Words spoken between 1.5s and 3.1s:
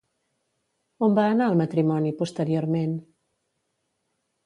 el matrimoni posteriorment?